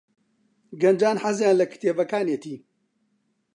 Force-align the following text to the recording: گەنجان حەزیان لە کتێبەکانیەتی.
گەنجان 0.81 1.17
حەزیان 1.23 1.55
لە 1.59 1.65
کتێبەکانیەتی. 1.71 2.57